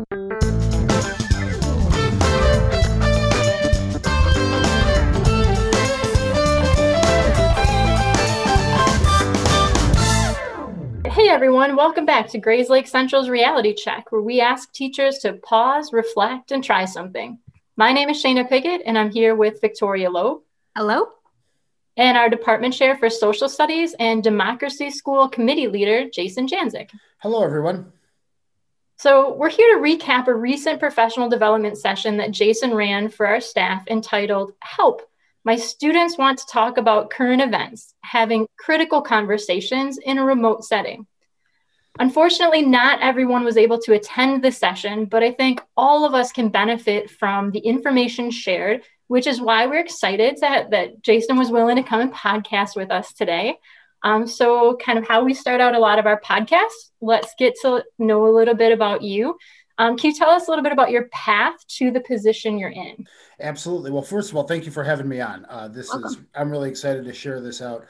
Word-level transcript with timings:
Hey 0.00 0.06
everyone, 11.28 11.76
welcome 11.76 12.06
back 12.06 12.28
to 12.28 12.40
Grayslake 12.40 12.88
Central's 12.88 13.28
Reality 13.28 13.74
Check, 13.74 14.10
where 14.10 14.22
we 14.22 14.40
ask 14.40 14.72
teachers 14.72 15.18
to 15.18 15.34
pause, 15.34 15.92
reflect, 15.92 16.50
and 16.50 16.64
try 16.64 16.86
something. 16.86 17.38
My 17.76 17.92
name 17.92 18.08
is 18.08 18.24
Shayna 18.24 18.48
Pickett, 18.48 18.80
and 18.86 18.96
I'm 18.96 19.10
here 19.10 19.34
with 19.34 19.60
Victoria 19.60 20.08
Loeb. 20.08 20.40
Hello. 20.74 21.08
And 21.98 22.16
our 22.16 22.30
department 22.30 22.72
chair 22.72 22.96
for 22.96 23.10
social 23.10 23.50
studies 23.50 23.94
and 24.00 24.24
democracy 24.24 24.90
school 24.90 25.28
committee 25.28 25.68
leader, 25.68 26.08
Jason 26.08 26.46
Janzik. 26.46 26.88
Hello, 27.18 27.42
everyone. 27.44 27.92
So, 29.00 29.32
we're 29.32 29.48
here 29.48 29.76
to 29.76 29.82
recap 29.82 30.26
a 30.26 30.34
recent 30.34 30.78
professional 30.78 31.30
development 31.30 31.78
session 31.78 32.18
that 32.18 32.32
Jason 32.32 32.74
ran 32.74 33.08
for 33.08 33.26
our 33.26 33.40
staff 33.40 33.88
entitled 33.88 34.52
Help 34.60 35.10
my 35.44 35.56
students 35.56 36.18
want 36.18 36.38
to 36.38 36.46
talk 36.46 36.76
about 36.76 37.08
current 37.08 37.40
events, 37.40 37.94
having 38.02 38.46
critical 38.58 39.00
conversations 39.00 39.96
in 39.96 40.18
a 40.18 40.24
remote 40.24 40.64
setting. 40.64 41.06
Unfortunately, 41.98 42.62
not 42.62 43.00
everyone 43.00 43.42
was 43.42 43.56
able 43.56 43.78
to 43.78 43.94
attend 43.94 44.44
the 44.44 44.52
session, 44.52 45.06
but 45.06 45.22
I 45.22 45.32
think 45.32 45.62
all 45.78 46.04
of 46.04 46.12
us 46.12 46.30
can 46.30 46.50
benefit 46.50 47.10
from 47.10 47.52
the 47.52 47.60
information 47.60 48.30
shared, 48.30 48.82
which 49.08 49.26
is 49.26 49.40
why 49.40 49.66
we're 49.66 49.80
excited 49.80 50.38
that, 50.42 50.70
that 50.72 51.02
Jason 51.02 51.38
was 51.38 51.50
willing 51.50 51.76
to 51.76 51.82
come 51.82 52.00
and 52.00 52.12
podcast 52.12 52.76
with 52.76 52.90
us 52.90 53.14
today. 53.14 53.58
Um, 54.02 54.26
so, 54.26 54.76
kind 54.76 54.98
of 54.98 55.06
how 55.06 55.24
we 55.24 55.34
start 55.34 55.60
out 55.60 55.74
a 55.74 55.78
lot 55.78 55.98
of 55.98 56.06
our 56.06 56.20
podcasts, 56.20 56.90
let's 57.00 57.34
get 57.38 57.54
to 57.62 57.84
know 57.98 58.26
a 58.26 58.32
little 58.34 58.54
bit 58.54 58.72
about 58.72 59.02
you. 59.02 59.36
Um, 59.78 59.96
can 59.96 60.10
you 60.10 60.16
tell 60.16 60.28
us 60.28 60.46
a 60.46 60.50
little 60.50 60.62
bit 60.62 60.72
about 60.72 60.90
your 60.90 61.08
path 61.08 61.54
to 61.78 61.90
the 61.90 62.00
position 62.00 62.58
you're 62.58 62.70
in? 62.70 63.06
Absolutely. 63.40 63.90
Well, 63.90 64.02
first 64.02 64.30
of 64.30 64.36
all, 64.36 64.42
thank 64.44 64.66
you 64.66 64.70
for 64.70 64.84
having 64.84 65.08
me 65.08 65.20
on. 65.20 65.46
Uh, 65.48 65.68
this 65.68 65.88
Welcome. 65.88 66.10
is 66.10 66.18
I'm 66.34 66.50
really 66.50 66.68
excited 66.68 67.04
to 67.06 67.14
share 67.14 67.40
this 67.40 67.62
out. 67.62 67.86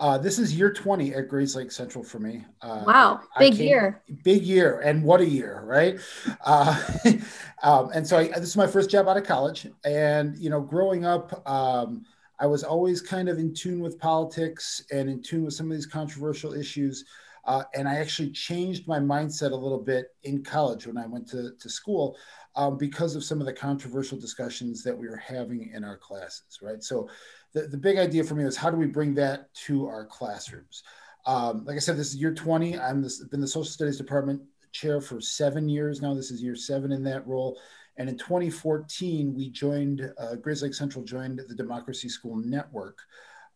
Uh, 0.00 0.18
this 0.18 0.38
is 0.38 0.54
year 0.54 0.72
20 0.72 1.14
at 1.14 1.28
Grayslake 1.28 1.72
Central 1.72 2.02
for 2.02 2.18
me. 2.18 2.44
Uh, 2.62 2.82
wow, 2.86 3.20
big 3.38 3.56
came, 3.56 3.68
year. 3.68 4.02
Big 4.24 4.42
year, 4.42 4.80
and 4.80 5.04
what 5.04 5.20
a 5.20 5.26
year, 5.26 5.62
right? 5.64 6.00
Uh, 6.44 6.82
um, 7.62 7.90
and 7.94 8.06
so 8.06 8.18
I, 8.18 8.28
this 8.28 8.48
is 8.48 8.56
my 8.56 8.66
first 8.66 8.90
job 8.90 9.06
out 9.06 9.16
of 9.16 9.24
college, 9.24 9.68
and 9.84 10.36
you 10.36 10.50
know, 10.50 10.60
growing 10.60 11.04
up, 11.04 11.48
um, 11.48 12.04
I 12.44 12.46
was 12.46 12.62
always 12.62 13.00
kind 13.00 13.30
of 13.30 13.38
in 13.38 13.54
tune 13.54 13.80
with 13.80 13.98
politics 13.98 14.84
and 14.92 15.08
in 15.08 15.22
tune 15.22 15.46
with 15.46 15.54
some 15.54 15.70
of 15.70 15.72
these 15.78 15.86
controversial 15.86 16.52
issues. 16.52 17.02
Uh, 17.46 17.62
and 17.74 17.88
I 17.88 17.94
actually 17.94 18.32
changed 18.32 18.86
my 18.86 18.98
mindset 18.98 19.52
a 19.52 19.56
little 19.56 19.78
bit 19.78 20.08
in 20.24 20.42
college 20.44 20.86
when 20.86 20.98
I 20.98 21.06
went 21.06 21.26
to, 21.30 21.52
to 21.58 21.68
school 21.70 22.18
um, 22.54 22.76
because 22.76 23.16
of 23.16 23.24
some 23.24 23.40
of 23.40 23.46
the 23.46 23.52
controversial 23.54 24.18
discussions 24.18 24.82
that 24.82 24.94
we 24.94 25.08
were 25.08 25.16
having 25.16 25.70
in 25.72 25.84
our 25.84 25.96
classes, 25.96 26.58
right? 26.60 26.82
So 26.82 27.08
the, 27.54 27.62
the 27.62 27.78
big 27.78 27.96
idea 27.96 28.22
for 28.22 28.34
me 28.34 28.44
was 28.44 28.58
how 28.58 28.68
do 28.68 28.76
we 28.76 28.88
bring 28.88 29.14
that 29.14 29.52
to 29.66 29.86
our 29.86 30.04
classrooms? 30.04 30.82
Um, 31.24 31.64
like 31.64 31.76
I 31.76 31.80
said, 31.80 31.96
this 31.96 32.08
is 32.08 32.16
year 32.16 32.34
20. 32.34 32.78
I'm 32.78 33.00
this, 33.00 33.24
been 33.24 33.40
the 33.40 33.48
social 33.48 33.64
studies 33.64 33.96
department 33.96 34.42
chair 34.72 35.00
for 35.00 35.18
seven 35.18 35.66
years 35.66 36.02
now. 36.02 36.12
This 36.12 36.30
is 36.30 36.42
year 36.42 36.56
seven 36.56 36.92
in 36.92 37.04
that 37.04 37.26
role. 37.26 37.58
And 37.96 38.08
in 38.08 38.18
2014, 38.18 39.34
we 39.34 39.50
joined, 39.50 40.12
uh, 40.18 40.36
Central 40.72 41.04
joined 41.04 41.40
the 41.48 41.54
Democracy 41.54 42.08
School 42.08 42.36
Network, 42.36 42.98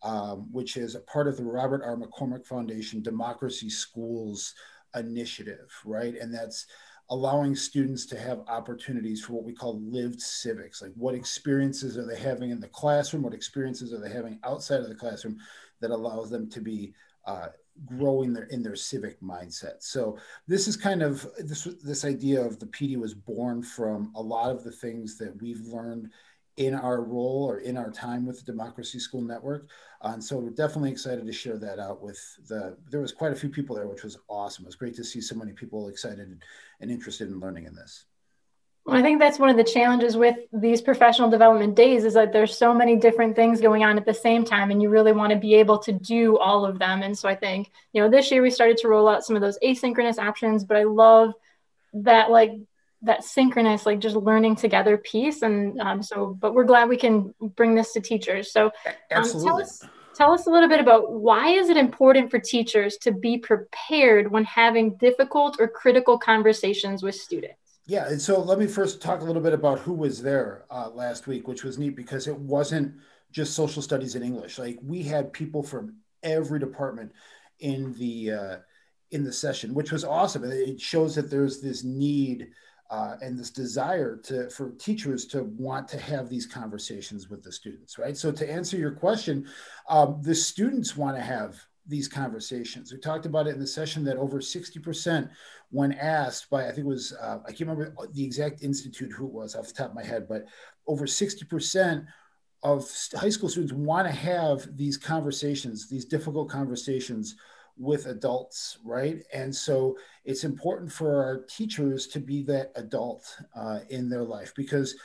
um, 0.03 0.49
which 0.53 0.77
is 0.77 0.95
a 0.95 1.01
part 1.01 1.27
of 1.27 1.37
the 1.37 1.45
Robert 1.45 1.83
R. 1.85 1.97
McCormick 1.97 2.47
Foundation 2.47 3.03
Democracy 3.03 3.69
Schools 3.69 4.55
Initiative, 4.95 5.71
right? 5.85 6.15
And 6.15 6.33
that's 6.33 6.67
allowing 7.11 7.57
students 7.57 8.05
to 8.07 8.19
have 8.19 8.41
opportunities 8.49 9.25
for 9.25 9.33
what 9.33 9.45
we 9.45 9.55
call 9.55 9.81
lived 9.81 10.21
civics 10.21 10.83
like 10.83 10.93
what 10.95 11.15
experiences 11.15 11.97
are 11.97 12.07
they 12.07 12.19
having 12.19 12.51
in 12.51 12.61
the 12.61 12.69
classroom 12.69 13.23
what 13.23 13.33
experiences 13.33 13.93
are 13.93 14.01
they 14.01 14.13
having 14.13 14.39
outside 14.45 14.81
of 14.81 14.89
the 14.89 14.95
classroom 14.95 15.39
that 15.81 15.91
allows 15.91 16.29
them 16.29 16.51
to 16.51 16.61
be 16.61 16.93
uh, 17.27 17.49
growing 17.87 18.33
their 18.33 18.45
in 18.45 18.63
their 18.63 18.77
civic 18.77 19.21
mindset 19.21 19.77
so 19.81 20.19
this 20.47 20.67
is 20.67 20.77
kind 20.77 21.03
of 21.03 21.27
this 21.39 21.65
this 21.83 22.05
idea 22.05 22.41
of 22.41 22.59
the 22.59 22.67
pd 22.67 22.97
was 22.97 23.15
born 23.15 23.63
from 23.63 24.11
a 24.15 24.23
lot 24.23 24.51
of 24.51 24.65
the 24.65 24.73
things 24.73 25.17
that 25.17 25.41
we've 25.41 25.61
learned 25.63 26.11
in 26.59 26.75
our 26.75 27.03
role 27.03 27.47
or 27.49 27.59
in 27.59 27.77
our 27.77 27.91
time 27.91 28.27
with 28.27 28.41
the 28.41 28.45
Democracy 28.45 28.99
School 28.99 29.23
Network. 29.23 29.71
Uh, 30.03 30.11
and 30.15 30.23
so 30.23 30.37
we're 30.37 30.51
definitely 30.51 30.91
excited 30.91 31.25
to 31.25 31.33
share 31.33 31.57
that 31.57 31.79
out 31.79 32.03
with 32.03 32.21
the, 32.49 32.77
there 32.91 33.01
was 33.01 33.13
quite 33.13 33.33
a 33.33 33.37
few 33.37 33.49
people 33.49 33.77
there, 33.77 33.87
which 33.87 34.03
was 34.03 34.19
awesome. 34.29 34.65
It 34.65 34.67
was 34.67 34.75
great 34.75 34.97
to 34.97 35.05
see 35.05 35.21
so 35.21 35.37
many 35.37 35.53
people 35.53 35.87
excited 35.87 36.37
and 36.81 36.91
interested 36.91 37.29
in 37.29 37.39
learning 37.39 37.67
in 37.67 37.77
this. 37.77 38.07
Well, 38.89 38.97
I 38.97 39.03
think 39.03 39.21
that's 39.21 39.39
one 39.39 39.51
of 39.51 39.59
the 39.59 39.65
challenges 39.65 40.17
with 40.17 40.39
these 40.51 40.81
professional 40.81 41.29
development 41.29 41.75
days 41.75 42.07
is 42.07 42.15
that 42.15 42.33
there's 42.33 42.57
so 42.57 42.73
many 42.73 42.97
different 42.97 43.37
things 43.37 43.61
going 43.61 43.85
on 43.85 43.99
at 43.99 44.07
the 44.07 44.15
same 44.15 44.47
time, 44.47 44.71
and 44.71 44.81
you 44.81 44.89
really 44.89 45.13
want 45.13 45.31
to 45.31 45.39
be 45.39 45.57
able 45.57 45.79
to 45.81 45.93
do 45.93 46.39
all 46.39 46.65
of 46.65 46.79
them. 46.79 47.03
And 47.03 47.17
so 47.17 47.29
I 47.29 47.35
think, 47.35 47.71
you 47.93 48.01
know, 48.01 48.09
this 48.09 48.31
year 48.31 48.41
we 48.41 48.49
started 48.49 48.79
to 48.79 48.89
roll 48.89 49.07
out 49.07 49.27
some 49.27 49.37
of 49.37 49.43
those 49.43 49.59
asynchronous 49.63 50.19
options, 50.19 50.65
but 50.65 50.79
I 50.79 50.85
love 50.85 51.35
that 51.93 52.31
like 52.31 52.53
that 53.03 53.25
synchronous 53.25 53.85
like 53.85 53.99
just 53.99 54.17
learning 54.17 54.57
together 54.57 54.97
piece. 54.97 55.43
And 55.43 55.79
um, 55.83 56.03
so 56.03 56.35
but 56.41 56.55
we're 56.55 56.65
glad 56.65 56.89
we 56.89 56.97
can 56.97 57.35
bring 57.43 57.75
this 57.75 57.93
to 57.93 58.01
teachers. 58.01 58.51
So 58.51 58.71
um, 59.15 59.25
tell 59.31 59.61
us 59.61 59.85
tell 60.15 60.33
us 60.33 60.47
a 60.47 60.51
little 60.51 60.69
bit 60.71 60.81
about 60.81 61.13
why 61.13 61.51
is 61.51 61.69
it 61.69 61.77
important 61.77 62.31
for 62.31 62.39
teachers 62.39 62.97
to 63.03 63.13
be 63.13 63.37
prepared 63.37 64.31
when 64.31 64.45
having 64.45 64.97
difficult 64.97 65.59
or 65.61 65.69
critical 65.69 66.19
conversations 66.19 67.03
with 67.03 67.17
students 67.17 67.68
yeah 67.89 68.07
and 68.07 68.23
so 68.23 68.41
let 68.41 68.61
me 68.61 68.67
first 68.69 69.03
talk 69.03 69.23
a 69.23 69.25
little 69.25 69.43
bit 69.43 69.53
about 69.53 69.81
who 69.81 69.93
was 69.93 70.23
there 70.23 70.65
uh, 70.71 70.89
last 70.91 71.27
week 71.27 71.49
which 71.49 71.65
was 71.65 71.79
neat 71.79 71.97
because 71.97 72.29
it 72.29 72.39
wasn't 72.39 72.95
just 73.33 73.55
social 73.55 73.83
studies 73.83 74.15
in 74.15 74.23
english. 74.23 74.59
Like 74.59 74.79
we 74.83 75.03
had 75.03 75.33
people 75.33 75.63
from 75.63 75.97
every 76.23 76.59
department 76.59 77.13
in 77.61 77.93
the 77.95 78.33
uh, 78.33 78.57
in 79.11 79.25
the 79.25 79.33
session 79.33 79.75
which 79.75 79.93
was 79.93 80.05
awesome. 80.05 80.45
It 80.45 80.81
shows 80.81 81.15
that 81.15 81.31
there's 81.31 81.61
this 81.61 81.85
need 81.85 82.51
uh, 82.91 83.17
and 83.21 83.39
this 83.39 83.51
desire 83.51 84.17
to 84.17 84.49
for 84.51 84.71
teachers 84.73 85.27
to 85.27 85.45
want 85.45 85.89
to 85.89 85.99
have 85.99 86.29
these 86.29 86.47
conversations 86.47 87.29
with 87.29 87.43
the 87.43 87.53
students 87.53 87.99
right? 87.99 88.17
So 88.17 88.33
to 88.33 88.51
answer 88.51 88.77
your 88.77 88.93
question 88.93 89.47
um, 89.89 90.21
the 90.23 90.35
students 90.35 90.97
want 90.97 91.17
to 91.17 91.23
have 91.23 91.57
these 91.89 92.09
conversations 92.09 92.93
we 92.93 92.99
talked 92.99 93.27
about 93.27 93.47
it 93.47 93.55
in 93.55 93.61
the 93.61 93.67
session 93.67 94.05
that 94.05 94.17
over 94.17 94.41
60% 94.41 95.31
when 95.71 95.93
asked 95.93 96.51
by 96.51 96.65
i 96.65 96.67
think 96.67 96.79
it 96.79 96.87
was 96.87 97.15
uh, 97.21 97.39
i 97.47 97.49
can't 97.49 97.69
remember 97.69 97.95
the 98.13 98.25
exact 98.25 98.63
institute 98.63 99.13
who 99.13 99.27
it 99.27 99.33
was 99.33 99.55
off 99.55 99.69
the 99.69 99.75
top 99.75 99.91
of 99.91 99.97
my 99.97 100.05
head 100.05 100.27
but 100.29 100.45
over 100.87 101.07
60% 101.07 102.07
of 102.63 102.91
high 103.15 103.29
school 103.29 103.49
students 103.49 103.73
want 103.73 104.07
to 104.07 104.13
have 104.13 104.77
these 104.77 104.97
conversations 104.97 105.89
these 105.89 106.05
difficult 106.05 106.49
conversations 106.49 107.37
with 107.79 108.07
adults, 108.07 108.79
right? 108.85 109.23
And 109.33 109.55
so 109.55 109.97
it's 110.25 110.45
important 110.45 110.93
for 110.93 111.23
our 111.23 111.45
teachers 111.49 112.07
to 112.09 112.21
be 112.21 112.43
that 112.45 112.73
adult 112.75 113.25
uh, 113.55 113.81
in 113.89 114.09
their 114.09 114.25
life 114.25 114.53
because 114.57 114.97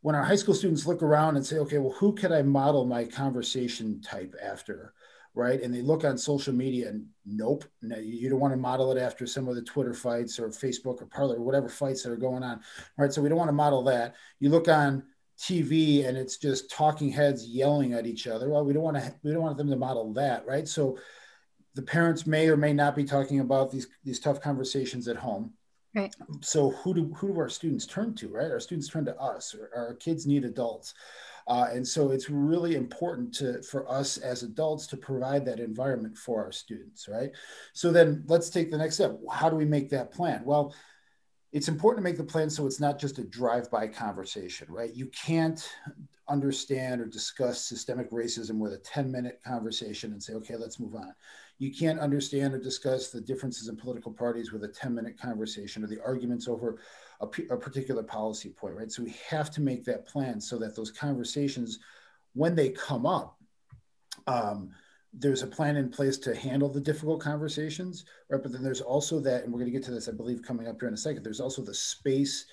when 0.00 0.14
our 0.14 0.24
high 0.24 0.36
school 0.36 0.54
students 0.54 0.86
look 0.86 1.02
around 1.02 1.36
and 1.36 1.44
say, 1.44 1.58
okay, 1.58 1.78
well, 1.78 1.94
who 1.98 2.14
could 2.14 2.32
I 2.32 2.42
model 2.42 2.84
my 2.84 3.04
conversation 3.04 4.00
type 4.02 4.34
after? 4.42 4.94
Right. 5.36 5.60
And 5.60 5.74
they 5.74 5.82
look 5.82 6.04
on 6.04 6.16
social 6.16 6.54
media 6.54 6.90
and 6.90 7.06
nope, 7.26 7.64
no, 7.82 7.98
you 7.98 8.30
don't 8.30 8.38
want 8.38 8.52
to 8.52 8.56
model 8.56 8.92
it 8.92 9.00
after 9.00 9.26
some 9.26 9.48
of 9.48 9.56
the 9.56 9.62
Twitter 9.62 9.92
fights 9.92 10.38
or 10.38 10.48
Facebook 10.50 11.02
or 11.02 11.06
Parler 11.06 11.36
or 11.36 11.42
whatever 11.42 11.68
fights 11.68 12.04
that 12.04 12.12
are 12.12 12.16
going 12.16 12.44
on. 12.44 12.60
Right. 12.96 13.12
So 13.12 13.20
we 13.20 13.28
don't 13.28 13.38
want 13.38 13.48
to 13.48 13.52
model 13.52 13.82
that. 13.84 14.14
You 14.38 14.50
look 14.50 14.68
on 14.68 15.02
TV 15.36 16.06
and 16.06 16.16
it's 16.16 16.36
just 16.36 16.70
talking 16.70 17.10
heads 17.10 17.48
yelling 17.48 17.94
at 17.94 18.06
each 18.06 18.28
other. 18.28 18.48
Well, 18.48 18.64
we 18.64 18.72
don't 18.72 18.84
want 18.84 18.96
to, 18.96 19.12
we 19.24 19.32
don't 19.32 19.42
want 19.42 19.58
them 19.58 19.70
to 19.70 19.76
model 19.76 20.12
that. 20.12 20.46
Right. 20.46 20.68
So 20.68 20.98
the 21.74 21.82
parents 21.82 22.26
may 22.26 22.48
or 22.48 22.56
may 22.56 22.72
not 22.72 22.96
be 22.96 23.04
talking 23.04 23.40
about 23.40 23.70
these 23.70 23.88
these 24.04 24.20
tough 24.20 24.40
conversations 24.40 25.08
at 25.08 25.16
home 25.16 25.52
right 25.94 26.14
so 26.40 26.70
who 26.70 26.94
do 26.94 27.12
who 27.14 27.28
do 27.28 27.38
our 27.38 27.48
students 27.48 27.86
turn 27.86 28.14
to 28.14 28.28
right 28.28 28.50
our 28.50 28.60
students 28.60 28.88
turn 28.88 29.04
to 29.04 29.16
us 29.20 29.54
our 29.74 29.94
kids 29.94 30.26
need 30.26 30.44
adults 30.44 30.94
uh, 31.46 31.68
and 31.72 31.86
so 31.86 32.10
it's 32.10 32.30
really 32.30 32.74
important 32.74 33.34
to 33.34 33.62
for 33.62 33.90
us 33.90 34.16
as 34.16 34.42
adults 34.42 34.86
to 34.86 34.96
provide 34.96 35.44
that 35.44 35.60
environment 35.60 36.16
for 36.16 36.42
our 36.44 36.52
students 36.52 37.08
right? 37.08 37.30
So 37.72 37.92
then 37.92 38.24
let's 38.26 38.50
take 38.50 38.70
the 38.70 38.78
next 38.78 38.96
step. 38.96 39.18
How 39.30 39.50
do 39.50 39.56
we 39.56 39.64
make 39.64 39.90
that 39.90 40.12
plan? 40.12 40.42
Well 40.44 40.74
it's 41.52 41.68
important 41.68 42.04
to 42.04 42.10
make 42.10 42.18
the 42.18 42.24
plan 42.24 42.50
so 42.50 42.66
it's 42.66 42.80
not 42.80 42.98
just 42.98 43.18
a 43.18 43.24
drive-by 43.24 43.88
conversation 43.88 44.66
right? 44.70 44.94
You 44.94 45.06
can't 45.06 45.68
understand 46.28 47.00
or 47.00 47.06
discuss 47.06 47.60
systemic 47.60 48.10
racism 48.10 48.58
with 48.58 48.72
a 48.72 48.78
10 48.78 49.12
minute 49.12 49.40
conversation 49.46 50.12
and 50.12 50.22
say 50.22 50.32
okay 50.34 50.56
let's 50.56 50.80
move 50.80 50.94
on. 50.94 51.14
You 51.58 51.72
can't 51.72 52.00
understand 52.00 52.54
or 52.54 52.58
discuss 52.58 53.10
the 53.10 53.20
differences 53.20 53.68
in 53.68 53.76
political 53.76 54.12
parties 54.12 54.52
with 54.52 54.64
a 54.64 54.68
10 54.68 54.94
minute 54.94 55.20
conversation 55.20 55.84
or 55.84 55.86
the 55.86 56.02
arguments 56.04 56.48
over 56.48 56.78
a, 57.24 57.56
particular 57.56 58.02
policy 58.02 58.50
point, 58.50 58.74
right? 58.74 58.90
So 58.90 59.02
we 59.02 59.14
have 59.28 59.50
to 59.52 59.60
make 59.60 59.84
that 59.84 60.06
plan 60.06 60.40
so 60.40 60.58
that 60.58 60.76
those 60.76 60.90
conversations, 60.90 61.78
when 62.34 62.54
they 62.54 62.70
come 62.70 63.06
up, 63.06 63.38
um, 64.26 64.70
there's 65.12 65.42
a 65.42 65.46
plan 65.46 65.76
in 65.76 65.90
place 65.90 66.18
to 66.18 66.34
handle 66.34 66.68
the 66.68 66.80
difficult 66.80 67.20
conversations, 67.20 68.04
right? 68.28 68.42
But 68.42 68.52
then 68.52 68.62
there's 68.62 68.80
also 68.80 69.20
that, 69.20 69.44
and 69.44 69.52
we're 69.52 69.60
going 69.60 69.72
to 69.72 69.78
get 69.78 69.84
to 69.84 69.92
this, 69.92 70.08
I 70.08 70.12
believe, 70.12 70.42
coming 70.42 70.66
up 70.66 70.80
here 70.80 70.88
in 70.88 70.94
a 70.94 70.98
second. 70.98 71.22
There's 71.22 71.40
also 71.40 71.62
the 71.62 71.74
space 71.74 72.46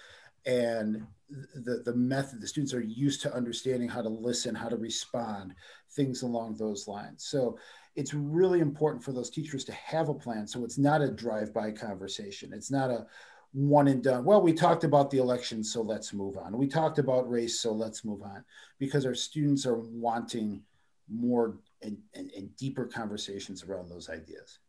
and 0.45 1.06
the 1.29 1.81
the 1.85 1.95
method. 1.95 2.41
The 2.41 2.47
students 2.47 2.74
are 2.74 2.81
used 2.81 3.21
to 3.21 3.33
understanding 3.33 3.89
how 3.89 4.01
to 4.01 4.09
listen, 4.09 4.56
how 4.56 4.69
to 4.69 4.77
respond, 4.77 5.56
things 5.91 6.24
along 6.24 6.56
those 6.56 6.88
lines. 6.88 7.25
So 7.25 7.57
it's 7.95 8.13
really 8.13 8.59
important 8.59 9.03
for 9.03 9.12
those 9.12 9.29
teachers 9.29 9.63
to 9.65 9.74
have 9.74 10.09
a 10.09 10.13
plan. 10.13 10.47
So 10.47 10.63
it's 10.63 10.77
not 10.77 11.01
a 11.01 11.12
drive-by 11.12 11.71
conversation. 11.71 12.53
It's 12.53 12.71
not 12.71 12.89
a 12.89 13.06
one 13.53 13.88
and 13.88 14.03
done. 14.03 14.24
Well, 14.24 14.42
we 14.42 14.53
talked 14.53 14.83
about 14.83 15.09
the 15.12 15.18
election, 15.18 15.63
so 15.63 15.81
let's 15.81 16.13
move 16.13 16.38
on. 16.38 16.57
We 16.57 16.68
talked 16.68 17.00
about 17.00 17.30
race, 17.30 17.59
so 17.59 17.71
let's 17.74 18.06
move 18.06 18.21
on, 18.21 18.44
because 18.80 19.06
our 19.06 19.15
students 19.15 19.65
are 19.65 19.77
wanting 19.77 20.62
more 21.09 21.57
and, 21.81 21.98
and, 22.13 22.31
and 22.31 22.56
deeper 22.56 22.86
conversations 22.86 23.63
around 23.63 23.89
those 23.89 24.09
ideas. 24.09 24.59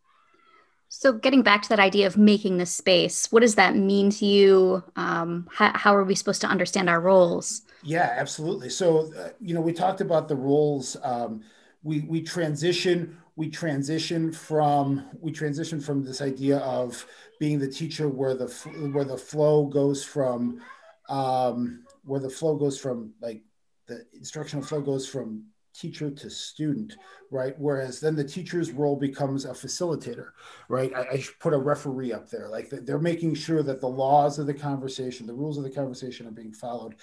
So, 0.95 1.13
getting 1.13 1.43
back 1.43 1.63
to 1.63 1.69
that 1.71 1.81
idea 1.81 2.07
of 2.07 2.19
making 2.19 2.59
the 2.59 2.67
space, 2.67 3.33
what 3.33 3.41
does 3.41 3.55
that 3.55 3.75
mean 3.75 4.11
to 4.11 4.27
you? 4.27 4.85
Um, 4.95 5.49
how, 5.51 5.73
how, 5.75 5.97
are 5.97 6.05
we 6.05 6.15
supposed 6.15 6.43
to 6.43 6.47
understand 6.47 6.91
our 6.91 7.01
roles? 7.01 7.63
Yeah, 7.83 8.15
absolutely. 8.19 8.69
So, 8.69 9.11
uh, 9.15 9.31
you 9.41 9.55
know, 9.55 9.63
we 9.63 9.73
talked 9.73 10.03
about 10.03 10.29
the 10.29 10.37
roles. 10.37 10.99
Um, 11.03 11.45
we 11.83 12.01
we 12.01 12.21
transition 12.21 13.17
we 13.37 13.49
transition 13.49 14.33
from 14.33 15.07
we 15.21 15.33
transition 15.33 15.81
from 15.81 16.05
this 16.05 16.21
idea 16.21 16.59
of 16.59 17.07
being 17.41 17.59
the 17.59 17.69
teacher 17.69 18.09
where 18.09 18.35
the 18.35 18.47
where 18.93 19.05
the 19.05 19.17
flow 19.17 19.67
goes 19.67 20.05
from 20.05 20.61
um, 21.09 21.85
where 22.05 22.21
the 22.21 22.31
flow 22.31 22.57
goes 22.57 22.79
from 22.79 23.13
like 23.21 23.43
the 23.87 24.05
instructional 24.15 24.65
flow 24.65 24.81
goes 24.81 25.09
from 25.09 25.45
teacher 25.75 26.11
to 26.11 26.29
student, 26.29 26.97
right? 27.31 27.55
Whereas 27.59 28.01
then 28.01 28.15
the 28.15 28.25
teacher's 28.25 28.73
role 28.73 28.97
becomes 28.97 29.45
a 29.45 29.51
facilitator, 29.51 30.29
right? 30.69 30.93
I, 30.95 31.01
I 31.01 31.25
put 31.41 31.55
a 31.55 31.59
referee 31.59 32.13
up 32.13 32.29
there, 32.29 32.49
like 32.49 32.69
they're 32.71 32.99
making 32.99 33.35
sure 33.35 33.63
that 33.63 33.81
the 33.81 33.89
laws 33.89 34.39
of 34.39 34.47
the 34.47 34.55
conversation, 34.55 35.27
the 35.27 35.35
rules 35.35 35.59
of 35.59 35.65
the 35.65 35.71
conversation 35.71 36.27
are 36.27 36.33
being 36.33 36.53
followed, 36.53 36.97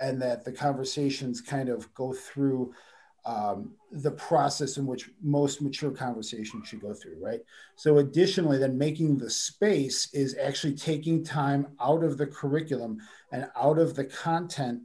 and 0.00 0.20
that 0.20 0.44
the 0.44 0.52
conversations 0.52 1.40
kind 1.40 1.68
of 1.68 1.92
go 1.94 2.12
through 2.12 2.74
um, 3.28 3.72
the 3.92 4.12
process 4.12 4.78
in 4.78 4.86
which 4.86 5.10
most 5.22 5.60
mature 5.60 5.90
conversations 5.90 6.66
should 6.66 6.80
go 6.80 6.94
through, 6.94 7.22
right? 7.22 7.40
So, 7.76 7.98
additionally, 7.98 8.56
then 8.56 8.78
making 8.78 9.18
the 9.18 9.28
space 9.28 10.12
is 10.14 10.34
actually 10.42 10.74
taking 10.74 11.22
time 11.22 11.66
out 11.78 12.02
of 12.02 12.16
the 12.16 12.26
curriculum 12.26 13.00
and 13.30 13.50
out 13.54 13.78
of 13.78 13.94
the 13.94 14.04
content 14.04 14.80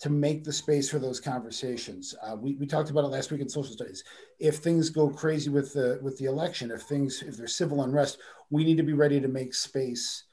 to 0.00 0.10
make 0.10 0.42
the 0.42 0.52
space 0.52 0.90
for 0.90 0.98
those 0.98 1.20
conversations. 1.20 2.12
Uh, 2.22 2.34
we, 2.34 2.56
we 2.56 2.66
talked 2.66 2.90
about 2.90 3.04
it 3.04 3.08
last 3.08 3.30
week 3.30 3.40
in 3.40 3.48
social 3.48 3.72
studies. 3.72 4.02
If 4.40 4.56
things 4.56 4.90
go 4.90 5.08
crazy 5.08 5.48
with 5.48 5.72
the 5.72 6.00
with 6.02 6.18
the 6.18 6.24
election, 6.24 6.72
if 6.72 6.82
things 6.82 7.22
if 7.22 7.36
there's 7.36 7.54
civil 7.54 7.84
unrest, 7.84 8.18
we 8.50 8.64
need 8.64 8.78
to 8.78 8.82
be 8.82 8.94
ready 8.94 9.20
to 9.20 9.28
make 9.28 9.54
space 9.54 10.24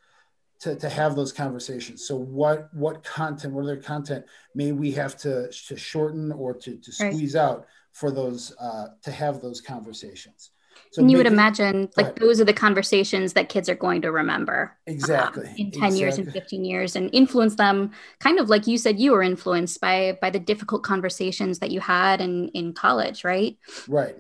to, 0.63 0.75
to 0.77 0.89
have 0.89 1.15
those 1.15 1.33
conversations. 1.33 2.07
So 2.07 2.15
what 2.15 2.74
what 2.74 3.04
content, 3.04 3.54
what 3.54 3.63
other 3.63 3.77
content 3.77 4.25
may 4.56 4.71
we 4.71 4.92
have 4.92 5.18
to, 5.18 5.51
to 5.68 5.77
shorten 5.77 6.31
or 6.31 6.54
to, 6.54 6.77
to 6.77 6.92
squeeze 6.92 7.36
right. 7.36 7.42
out 7.42 7.65
for 7.92 8.12
those 8.12 8.56
uh, 8.60 8.88
to 9.04 9.12
have 9.12 9.42
those 9.42 9.60
conversations? 9.60 10.51
So 10.92 11.01
and 11.01 11.12
you 11.12 11.18
would 11.18 11.27
imagine 11.27 11.89
like 11.98 12.18
those 12.18 12.39
are 12.39 12.45
the 12.45 12.54
conversations 12.54 13.33
that 13.33 13.50
kids 13.50 13.68
are 13.68 13.75
going 13.75 14.01
to 14.04 14.12
remember 14.12 14.77
exactly 14.88 15.48
um, 15.48 15.56
in 15.57 15.71
10 15.71 15.83
exactly. 15.83 16.00
years 16.00 16.18
and 16.18 16.31
15 16.31 16.66
years 16.66 16.95
and 16.95 17.09
influence 17.13 17.56
them 17.56 17.92
kind 18.19 18.39
of 18.39 18.50
like 18.50 18.66
you 18.68 18.77
said 18.77 19.00
you 19.00 19.12
were 19.12 19.21
influenced 19.21 19.81
by 19.81 20.18
by 20.21 20.30
the 20.30 20.39
difficult 20.39 20.83
conversations 20.83 21.59
that 21.59 21.71
you 21.71 21.80
had 21.80 22.21
in 22.21 22.48
in 22.50 22.74
college 22.74 23.24
right 23.24 23.57
right 23.88 24.18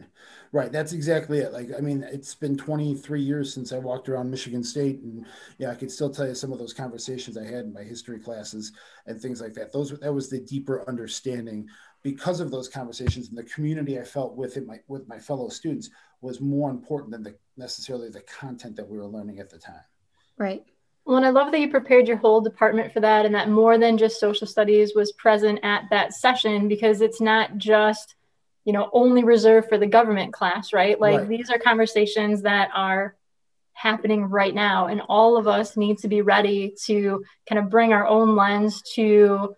right 0.53 0.71
that's 0.71 0.93
exactly 0.93 1.39
it 1.39 1.51
like 1.51 1.69
i 1.77 1.81
mean 1.81 2.03
it's 2.09 2.33
been 2.33 2.55
23 2.55 3.21
years 3.21 3.53
since 3.53 3.73
i 3.73 3.77
walked 3.77 4.07
around 4.07 4.31
michigan 4.31 4.63
state 4.63 5.01
and 5.01 5.25
yeah 5.57 5.69
i 5.69 5.75
could 5.75 5.91
still 5.91 6.09
tell 6.09 6.27
you 6.27 6.35
some 6.35 6.53
of 6.53 6.59
those 6.59 6.73
conversations 6.73 7.37
i 7.37 7.43
had 7.43 7.65
in 7.65 7.73
my 7.73 7.83
history 7.83 8.19
classes 8.19 8.71
and 9.07 9.19
things 9.19 9.41
like 9.41 9.53
that 9.53 9.73
those 9.73 9.91
that 9.99 10.13
was 10.13 10.29
the 10.29 10.39
deeper 10.39 10.87
understanding 10.87 11.67
because 12.03 12.41
of 12.41 12.51
those 12.51 12.67
conversations 12.67 13.29
and 13.29 13.37
the 13.37 13.43
community 13.43 13.99
I 13.99 14.03
felt 14.03 14.35
with 14.35 14.57
it, 14.57 14.67
my, 14.67 14.79
with 14.87 15.07
my 15.07 15.17
fellow 15.17 15.49
students 15.49 15.89
was 16.21 16.41
more 16.41 16.69
important 16.69 17.11
than 17.11 17.23
the 17.23 17.35
necessarily 17.57 18.09
the 18.09 18.21
content 18.21 18.75
that 18.75 18.87
we 18.87 18.97
were 18.97 19.07
learning 19.07 19.39
at 19.39 19.49
the 19.49 19.57
time. 19.57 19.81
Right. 20.37 20.63
Well, 21.05 21.17
and 21.17 21.25
I 21.25 21.29
love 21.29 21.51
that 21.51 21.59
you 21.59 21.69
prepared 21.69 22.07
your 22.07 22.17
whole 22.17 22.41
department 22.41 22.91
for 22.91 22.99
that 22.99 23.25
and 23.25 23.35
that 23.35 23.49
more 23.49 23.77
than 23.77 23.97
just 23.97 24.19
social 24.19 24.47
studies 24.47 24.93
was 24.95 25.11
present 25.13 25.59
at 25.63 25.83
that 25.89 26.13
session 26.13 26.67
because 26.67 27.01
it's 27.01 27.21
not 27.21 27.57
just, 27.57 28.15
you 28.65 28.73
know, 28.73 28.89
only 28.93 29.23
reserved 29.23 29.69
for 29.69 29.77
the 29.77 29.87
government 29.87 30.33
class, 30.33 30.73
right? 30.73 30.99
Like 30.99 31.19
right. 31.19 31.27
these 31.27 31.49
are 31.49 31.57
conversations 31.57 32.43
that 32.43 32.69
are 32.73 33.15
happening 33.73 34.25
right 34.25 34.53
now 34.53 34.87
and 34.87 35.01
all 35.09 35.35
of 35.35 35.47
us 35.47 35.75
need 35.75 35.97
to 35.97 36.07
be 36.07 36.21
ready 36.21 36.73
to 36.85 37.23
kind 37.49 37.59
of 37.59 37.69
bring 37.69 37.91
our 37.91 38.07
own 38.07 38.35
lens 38.35 38.81
to 38.93 39.55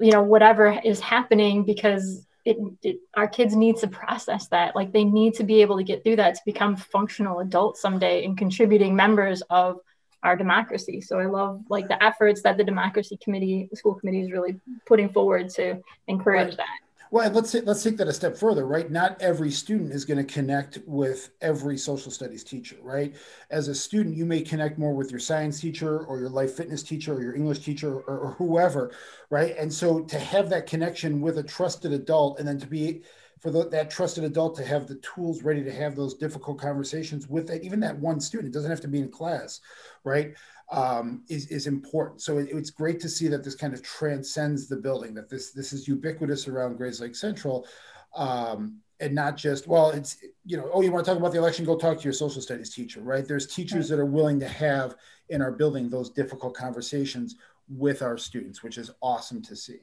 you 0.00 0.12
know 0.12 0.22
whatever 0.22 0.80
is 0.84 1.00
happening 1.00 1.64
because 1.64 2.26
it, 2.44 2.56
it, 2.82 2.96
our 3.14 3.28
kids 3.28 3.54
need 3.54 3.76
to 3.76 3.86
process 3.86 4.48
that 4.48 4.74
like 4.74 4.90
they 4.92 5.04
need 5.04 5.34
to 5.34 5.44
be 5.44 5.60
able 5.60 5.76
to 5.76 5.84
get 5.84 6.02
through 6.02 6.16
that 6.16 6.34
to 6.34 6.40
become 6.46 6.76
functional 6.76 7.40
adults 7.40 7.80
someday 7.80 8.24
and 8.24 8.38
contributing 8.38 8.96
members 8.96 9.42
of 9.50 9.78
our 10.22 10.34
democracy 10.34 11.00
so 11.00 11.18
i 11.18 11.26
love 11.26 11.62
like 11.68 11.86
the 11.88 12.02
efforts 12.02 12.42
that 12.42 12.56
the 12.56 12.64
democracy 12.64 13.18
committee 13.22 13.68
the 13.70 13.76
school 13.76 13.94
committee 13.94 14.22
is 14.22 14.32
really 14.32 14.58
putting 14.86 15.10
forward 15.10 15.50
to 15.50 15.78
encourage 16.08 16.48
right. 16.48 16.56
that 16.56 16.78
well, 17.10 17.30
let's 17.30 17.54
let's 17.54 17.82
take 17.82 17.96
that 17.96 18.08
a 18.08 18.12
step 18.12 18.36
further, 18.36 18.66
right? 18.66 18.90
Not 18.90 19.20
every 19.20 19.50
student 19.50 19.92
is 19.92 20.04
going 20.04 20.18
to 20.18 20.32
connect 20.32 20.78
with 20.86 21.30
every 21.40 21.78
social 21.78 22.10
studies 22.10 22.44
teacher, 22.44 22.76
right? 22.82 23.14
As 23.50 23.68
a 23.68 23.74
student, 23.74 24.16
you 24.16 24.26
may 24.26 24.42
connect 24.42 24.78
more 24.78 24.94
with 24.94 25.10
your 25.10 25.20
science 25.20 25.60
teacher 25.60 26.00
or 26.00 26.18
your 26.18 26.28
life 26.28 26.54
fitness 26.54 26.82
teacher 26.82 27.14
or 27.14 27.22
your 27.22 27.34
English 27.34 27.60
teacher 27.60 28.00
or, 28.00 28.18
or 28.18 28.32
whoever, 28.32 28.92
right? 29.30 29.56
And 29.58 29.72
so 29.72 30.00
to 30.00 30.18
have 30.18 30.50
that 30.50 30.66
connection 30.66 31.20
with 31.20 31.38
a 31.38 31.42
trusted 31.42 31.92
adult, 31.92 32.38
and 32.38 32.46
then 32.46 32.58
to 32.58 32.66
be 32.66 33.02
for 33.40 33.50
the, 33.50 33.68
that 33.68 33.90
trusted 33.90 34.24
adult 34.24 34.56
to 34.56 34.64
have 34.64 34.86
the 34.86 34.96
tools 34.96 35.42
ready 35.42 35.62
to 35.62 35.72
have 35.72 35.94
those 35.94 36.14
difficult 36.14 36.58
conversations 36.60 37.28
with 37.28 37.46
that, 37.48 37.62
even 37.62 37.80
that 37.80 37.98
one 37.98 38.20
student, 38.20 38.48
it 38.48 38.54
doesn't 38.54 38.70
have 38.70 38.80
to 38.80 38.88
be 38.88 39.00
in 39.00 39.10
class, 39.10 39.60
right? 40.04 40.34
um, 40.70 41.22
is, 41.28 41.46
is 41.46 41.66
important. 41.66 42.20
So 42.20 42.38
it, 42.38 42.48
it's 42.50 42.70
great 42.70 43.00
to 43.00 43.08
see 43.08 43.28
that 43.28 43.42
this 43.42 43.54
kind 43.54 43.74
of 43.74 43.82
transcends 43.82 44.68
the 44.68 44.76
building, 44.76 45.14
that 45.14 45.28
this, 45.28 45.52
this 45.52 45.72
is 45.72 45.88
ubiquitous 45.88 46.48
around 46.48 46.78
Grayslake 46.78 47.16
Central. 47.16 47.66
Um, 48.14 48.80
and 49.00 49.14
not 49.14 49.36
just 49.36 49.68
well 49.68 49.90
it's 49.90 50.16
you 50.44 50.56
know 50.56 50.68
oh 50.72 50.80
you 50.80 50.90
want 50.90 51.04
to 51.04 51.08
talk 51.08 51.20
about 51.20 51.30
the 51.30 51.38
election 51.38 51.64
go 51.64 51.76
talk 51.76 51.98
to 51.98 52.02
your 52.02 52.12
social 52.12 52.42
studies 52.42 52.74
teacher 52.74 53.00
right 53.00 53.28
there's 53.28 53.46
teachers 53.46 53.88
that 53.88 53.96
are 54.00 54.04
willing 54.04 54.40
to 54.40 54.48
have 54.48 54.96
in 55.28 55.40
our 55.40 55.52
building 55.52 55.88
those 55.88 56.10
difficult 56.10 56.52
conversations 56.52 57.36
with 57.68 58.02
our 58.02 58.18
students 58.18 58.60
which 58.64 58.76
is 58.76 58.90
awesome 59.00 59.40
to 59.40 59.54
see 59.54 59.78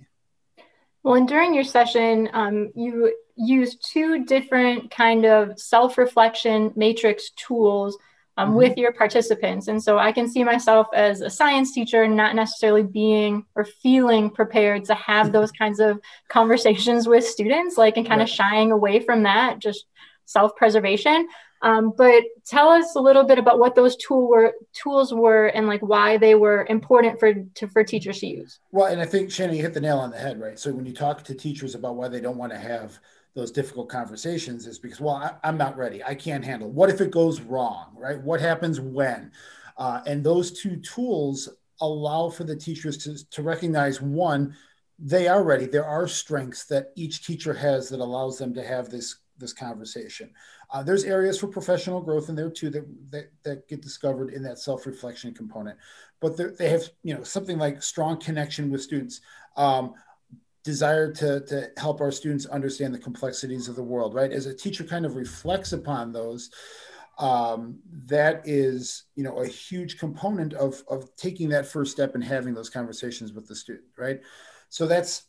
well 1.06 1.16
and 1.16 1.30
during 1.30 1.54
your 1.54 1.64
session 1.64 2.30
um, 2.34 2.72
you 2.76 3.16
used 3.38 3.86
two 3.90 4.26
different 4.26 4.92
kind 4.92 5.26
of 5.26 5.58
self-reflection 5.58 6.74
matrix 6.76 7.30
tools 7.32 7.98
um, 8.38 8.50
mm-hmm. 8.50 8.58
with 8.58 8.78
your 8.78 8.94
participants. 8.94 9.68
And 9.68 9.82
so 9.82 9.98
I 9.98 10.12
can 10.12 10.30
see 10.30 10.44
myself 10.44 10.88
as 10.94 11.22
a 11.22 11.30
science 11.30 11.74
teacher 11.74 12.08
not 12.08 12.36
necessarily 12.36 12.84
being 12.84 13.46
or 13.56 13.66
feeling 13.66 14.30
prepared 14.30 14.86
to 14.86 14.96
have 14.96 15.32
those 15.32 15.52
kinds 15.60 15.80
of 15.80 16.00
conversations 16.30 17.08
with 17.08 17.26
students, 17.26 17.78
like 17.78 17.98
and 17.98 18.08
kind 18.08 18.20
right. 18.20 18.30
of 18.30 18.34
shying 18.34 18.72
away 18.72 19.00
from 19.00 19.24
that, 19.24 19.60
just 19.60 19.86
self 20.26 20.56
preservation. 20.56 21.28
Um, 21.66 21.94
but 21.98 22.24
tell 22.46 22.70
us 22.70 22.96
a 22.96 23.00
little 23.00 23.24
bit 23.24 23.40
about 23.40 23.58
what 23.58 23.74
those 23.74 23.96
tool 23.96 24.30
were, 24.30 24.54
tools 24.72 25.12
were 25.12 25.48
and 25.48 25.66
like 25.66 25.82
why 25.82 26.16
they 26.16 26.36
were 26.36 26.68
important 26.70 27.20
for 27.20 27.34
to, 27.34 27.68
for 27.68 27.84
teachers 27.84 28.20
to 28.20 28.28
use. 28.28 28.60
Well, 28.72 28.86
and 28.86 29.02
I 29.02 29.06
think 29.06 29.32
Shannon, 29.32 29.56
you 29.56 29.64
hit 29.64 29.74
the 29.74 29.82
nail 29.82 29.98
on 29.98 30.12
the 30.12 30.18
head, 30.18 30.40
right? 30.40 30.60
So 30.60 30.72
when 30.72 30.86
you 30.86 30.94
talk 30.94 31.24
to 31.24 31.34
teachers 31.34 31.74
about 31.74 31.96
why 31.96 32.08
they 32.08 32.22
don't 32.22 32.38
want 32.38 32.52
to 32.52 32.60
have 32.60 33.00
those 33.34 33.52
difficult 33.52 33.90
conversations 33.90 34.66
is 34.68 34.80
because 34.80 35.02
well 35.02 35.16
I, 35.16 35.50
am 35.50 35.58
not 35.58 35.76
ready. 35.76 36.04
I 36.04 36.16
can't 36.16 36.46
handle 36.46 36.72
what 36.72 36.90
if 36.90 37.02
it 37.02 37.12
goes 37.12 37.42
wrong 37.42 37.88
right? 37.98 38.22
What 38.22 38.40
happens 38.40 38.80
when? 38.80 39.32
Uh, 39.76 40.02
and 40.06 40.24
those 40.24 40.52
two 40.52 40.78
tools 40.78 41.50
allow 41.82 42.30
for 42.30 42.46
the 42.46 42.56
teachers 42.56 42.98
to, 43.00 43.30
to 43.32 43.42
recognize 43.42 44.02
one 44.02 44.56
they 44.98 45.28
are 45.28 45.44
ready. 45.44 45.66
There 45.66 45.86
are 45.86 46.08
strengths 46.08 46.64
that 46.68 46.94
each 46.96 47.26
teacher 47.26 47.54
has 47.54 47.90
that 47.90 48.00
allows 48.00 48.38
them 48.38 48.54
to 48.54 48.64
have 48.64 48.90
this 48.90 49.18
this 49.38 49.54
conversation 49.54 50.30
uh, 50.72 50.82
there's 50.84 51.04
areas 51.04 51.40
for 51.40 51.48
professional 51.48 52.02
growth 52.02 52.30
in 52.30 52.36
there 52.36 52.50
too 52.50 52.70
that 52.70 52.86
that, 53.12 53.32
that 53.44 53.68
get 53.68 53.82
discovered 53.82 54.34
in 54.34 54.42
that 54.42 54.60
self-reflection 54.60 55.34
component 55.34 55.78
but 56.22 56.38
they 56.58 56.70
have 56.70 56.84
you 57.04 57.14
know 57.14 57.24
something 57.24 57.58
like 57.58 57.82
strong 57.84 58.20
connection 58.20 58.72
with 58.72 58.82
students 58.82 59.22
um, 59.58 59.94
desire 60.66 61.12
to, 61.14 61.42
to 61.42 61.70
help 61.78 62.02
our 62.02 62.12
students 62.12 62.48
understand 62.48 62.94
the 62.94 63.00
complexities 63.00 63.70
of 63.70 63.76
the 63.76 63.84
world, 63.84 64.16
right? 64.16 64.32
As 64.32 64.48
a 64.48 64.54
teacher 64.54 64.84
kind 64.84 65.06
of 65.06 65.16
reflects 65.16 65.74
upon 65.74 66.12
those, 66.12 66.50
um, 67.20 67.78
that 68.08 68.42
is, 68.46 69.04
you 69.16 69.24
know, 69.24 69.38
a 69.38 69.48
huge 69.48 70.00
component 70.00 70.54
of, 70.54 70.84
of 70.90 71.16
taking 71.16 71.50
that 71.50 71.68
first 71.68 71.92
step 71.92 72.16
and 72.16 72.24
having 72.24 72.56
those 72.56 72.70
conversations 72.70 73.32
with 73.32 73.48
the 73.48 73.56
student, 73.56 73.86
right? 73.96 74.20
So 74.70 74.88
that's 74.88 75.28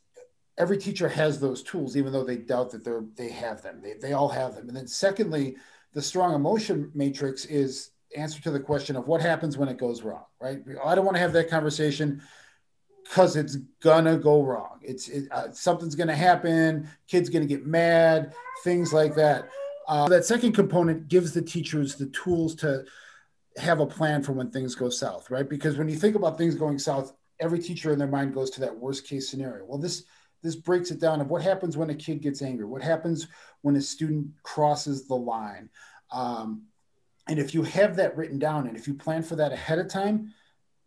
every 0.58 0.78
teacher 0.78 1.08
has 1.08 1.38
those 1.38 1.62
tools, 1.62 1.96
even 1.96 2.12
though 2.12 2.24
they 2.24 2.36
doubt 2.36 2.70
that 2.70 2.84
they're 2.84 3.04
they 3.16 3.28
have 3.28 3.62
them. 3.62 3.80
They, 3.82 3.94
they 3.94 4.12
all 4.12 4.28
have 4.28 4.54
them. 4.54 4.68
And 4.68 4.76
then 4.76 4.86
secondly, 4.86 5.56
the 5.92 6.02
strong 6.02 6.34
emotion 6.34 6.90
matrix 6.94 7.44
is 7.44 7.90
answer 8.16 8.40
to 8.42 8.50
the 8.50 8.60
question 8.60 8.96
of 8.96 9.08
what 9.08 9.20
happens 9.20 9.58
when 9.58 9.68
it 9.68 9.78
goes 9.78 10.02
wrong, 10.02 10.24
right? 10.40 10.60
I 10.84 10.94
don't 10.94 11.04
want 11.04 11.16
to 11.16 11.20
have 11.20 11.32
that 11.34 11.50
conversation 11.50 12.22
because 13.04 13.36
it's 13.36 13.56
gonna 13.80 14.16
go 14.16 14.42
wrong. 14.42 14.80
It's 14.82 15.08
it, 15.08 15.28
uh, 15.30 15.52
something's 15.52 15.94
gonna 15.94 16.16
happen. 16.16 16.88
Kids 17.08 17.28
gonna 17.28 17.46
get 17.46 17.66
mad. 17.66 18.34
Things 18.64 18.92
like 18.92 19.14
that. 19.16 19.48
Uh, 19.88 20.08
that 20.08 20.24
second 20.24 20.52
component 20.52 21.08
gives 21.08 21.32
the 21.32 21.42
teachers 21.42 21.94
the 21.94 22.06
tools 22.06 22.54
to 22.56 22.84
have 23.56 23.80
a 23.80 23.86
plan 23.86 24.22
for 24.22 24.32
when 24.32 24.50
things 24.50 24.74
go 24.74 24.90
south, 24.90 25.30
right? 25.30 25.48
Because 25.48 25.76
when 25.78 25.88
you 25.88 25.96
think 25.96 26.16
about 26.16 26.36
things 26.36 26.54
going 26.54 26.78
south, 26.78 27.12
every 27.38 27.58
teacher 27.60 27.92
in 27.92 27.98
their 27.98 28.08
mind 28.08 28.34
goes 28.34 28.50
to 28.50 28.60
that 28.60 28.76
worst 28.76 29.06
case 29.06 29.28
scenario. 29.28 29.64
Well, 29.64 29.78
this 29.78 30.04
this 30.46 30.56
breaks 30.56 30.90
it 30.90 31.00
down 31.00 31.20
of 31.20 31.28
what 31.28 31.42
happens 31.42 31.76
when 31.76 31.90
a 31.90 31.94
kid 31.94 32.22
gets 32.22 32.42
angry, 32.42 32.64
what 32.64 32.82
happens 32.82 33.28
when 33.62 33.76
a 33.76 33.80
student 33.80 34.28
crosses 34.42 35.06
the 35.06 35.14
line. 35.14 35.68
Um, 36.12 36.62
and 37.28 37.38
if 37.38 37.54
you 37.54 37.62
have 37.64 37.96
that 37.96 38.16
written 38.16 38.38
down 38.38 38.66
and 38.66 38.76
if 38.76 38.86
you 38.86 38.94
plan 38.94 39.22
for 39.22 39.36
that 39.36 39.52
ahead 39.52 39.78
of 39.78 39.88
time, 39.88 40.32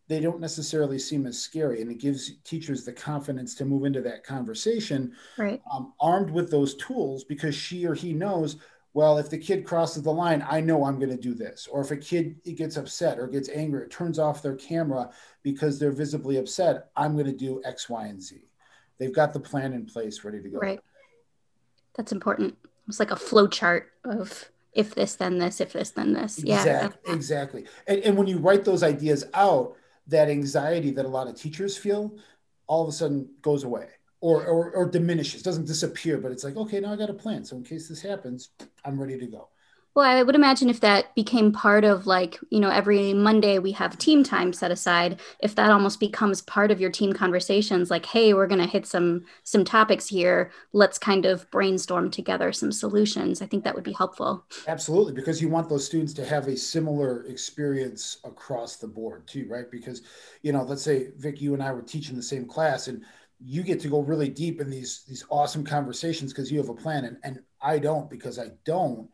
they 0.08 0.20
don't 0.20 0.40
necessarily 0.40 0.98
seem 0.98 1.28
as 1.28 1.40
scary. 1.40 1.82
And 1.82 1.92
it 1.92 2.00
gives 2.00 2.32
teachers 2.44 2.84
the 2.84 2.94
confidence 2.94 3.54
to 3.56 3.66
move 3.66 3.86
into 3.86 4.02
that 4.02 4.24
conversation 4.24 5.14
right. 5.38 5.62
um, 5.72 5.94
armed 6.00 6.32
with 6.32 6.50
those 6.50 6.76
tools 6.76 7.24
because 7.24 7.54
she 7.54 7.86
or 7.86 7.94
he 7.94 8.14
knows, 8.14 8.58
well, 8.94 9.20
if 9.20 9.30
the 9.30 9.38
kid 9.38 9.66
crosses 9.66 10.02
the 10.02 10.12
line, 10.12 10.44
I 10.50 10.62
know 10.62 10.84
I'm 10.84 10.98
going 10.98 11.16
to 11.16 11.18
do 11.18 11.36
this. 11.36 11.68
Or 11.72 11.82
if 11.82 11.92
a 11.92 11.98
kid 11.98 12.38
gets 12.56 12.76
upset 12.76 13.20
or 13.20 13.28
gets 13.28 13.50
angry, 13.50 13.84
or 13.84 13.88
turns 13.88 14.18
off 14.18 14.42
their 14.42 14.56
camera 14.56 15.12
because 15.44 15.78
they're 15.78 15.92
visibly 15.92 16.38
upset, 16.38 16.90
I'm 16.96 17.14
going 17.14 17.28
to 17.28 17.32
do 17.32 17.62
X, 17.64 17.88
Y, 17.88 18.08
and 18.08 18.22
Z. 18.22 18.49
They've 19.00 19.14
got 19.14 19.34
the 19.34 19.40
plan 19.40 19.74
in 19.74 19.86
place 19.86 20.24
ready 20.24 20.42
to 20.42 20.50
go. 20.50 20.60
Right. 20.60 20.80
That's 21.96 22.12
important. 22.12 22.58
It's 22.88 23.00
like 23.00 23.12
a 23.12 23.16
flow 23.16 23.48
chart 23.48 23.92
of 24.04 24.50
if 24.74 24.94
this 24.96 25.16
then 25.16 25.38
this 25.38 25.60
if 25.60 25.74
this 25.74 25.92
then 25.92 26.14
this 26.14 26.44
yeah 26.44 26.58
exactly 26.60 27.14
exactly 27.14 27.66
and, 27.88 28.00
and 28.02 28.18
when 28.18 28.28
you 28.28 28.38
write 28.38 28.64
those 28.64 28.84
ideas 28.84 29.26
out 29.34 29.76
that 30.08 30.30
anxiety 30.30 30.92
that 30.92 31.06
a 31.06 31.10
lot 31.10 31.28
of 31.28 31.36
teachers 31.36 31.76
feel 31.76 32.16
all 32.68 32.84
of 32.84 32.90
a 32.90 32.92
sudden 32.92 33.28
goes 33.42 33.64
away 33.64 33.88
or, 34.22 34.46
or, 34.46 34.72
or 34.72 34.90
diminishes 34.90 35.42
doesn't 35.42 35.66
disappear 35.66 36.18
but 36.18 36.32
it's 36.32 36.44
like 36.44 36.56
okay 36.56 36.80
now 36.80 36.94
i 36.94 36.96
got 36.96 37.10
a 37.10 37.14
plan 37.14 37.44
so 37.44 37.56
in 37.56 37.64
case 37.64 37.88
this 37.88 38.02
happens 38.02 38.50
i'm 38.86 39.00
ready 39.00 39.18
to 39.18 39.26
go 39.26 39.50
well, 39.96 40.06
I 40.06 40.22
would 40.24 40.36
imagine 40.36 40.70
if 40.70 40.80
that 40.82 41.14
became 41.16 41.52
part 41.52 41.84
of 41.84 42.06
like, 42.08 42.40
you 42.50 42.60
know, 42.60 42.70
every 42.70 43.14
Monday 43.14 43.60
we 43.60 43.72
have 43.74 43.98
team 43.98 44.24
time 44.24 44.54
set 44.54 44.72
aside, 44.72 45.20
if 45.40 45.56
that 45.56 45.72
almost 45.72 46.00
becomes 46.00 46.42
part 46.42 46.72
of 46.72 46.80
your 46.80 46.92
team 46.92 47.12
conversations 47.14 47.90
like, 47.90 48.06
hey, 48.06 48.34
we're 48.34 48.48
going 48.48 48.62
to 48.62 48.68
hit 48.68 48.86
some 48.86 49.26
some 49.44 49.66
topics 49.66 50.08
here, 50.08 50.52
let's 50.74 50.98
kind 50.98 51.26
of 51.26 51.50
brainstorm 51.52 52.12
together 52.12 52.54
some 52.54 52.72
solutions. 52.72 53.42
I 53.42 53.48
think 53.48 53.64
that 53.64 53.76
would 53.76 53.84
be 53.84 53.94
helpful. 53.94 54.46
Absolutely, 54.68 55.14
because 55.14 55.42
you 55.42 55.50
want 55.50 55.70
those 55.70 55.86
students 55.86 56.14
to 56.14 56.26
have 56.26 56.48
a 56.48 56.56
similar 56.56 57.26
experience 57.26 58.20
across 58.24 58.76
the 58.76 58.88
board 58.88 59.28
too, 59.28 59.48
right? 59.50 59.70
Because, 59.72 60.04
you 60.44 60.54
know, 60.54 60.64
let's 60.64 60.84
say 60.84 61.10
Vic, 61.18 61.42
you 61.42 61.54
and 61.54 61.64
I 61.64 61.72
were 61.72 61.82
teaching 61.82 62.16
the 62.16 62.24
same 62.24 62.46
class 62.46 62.88
and 62.88 63.04
you 63.44 63.64
get 63.64 63.80
to 63.80 63.88
go 63.88 64.02
really 64.02 64.30
deep 64.30 64.62
in 64.62 64.70
these 64.70 65.04
these 65.08 65.26
awesome 65.30 65.64
conversations 65.64 66.32
because 66.32 66.52
you 66.52 66.60
have 66.60 66.70
a 66.70 66.74
plan 66.74 67.06
and, 67.06 67.18
and 67.24 67.40
I 67.62 67.80
don't 67.80 68.10
because 68.10 68.38
I 68.38 68.52
don't 68.66 69.10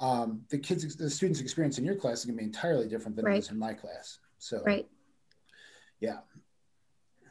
um, 0.00 0.42
the 0.50 0.58
kids, 0.58 0.96
the 0.96 1.10
students' 1.10 1.40
experience 1.40 1.78
in 1.78 1.84
your 1.84 1.96
class 1.96 2.20
is 2.20 2.24
going 2.26 2.36
to 2.36 2.42
be 2.42 2.46
entirely 2.46 2.88
different 2.88 3.16
than 3.16 3.24
right. 3.24 3.36
it 3.36 3.38
is 3.38 3.50
in 3.50 3.58
my 3.58 3.72
class. 3.72 4.18
So, 4.38 4.62
right. 4.64 4.86
Yeah. 6.00 6.18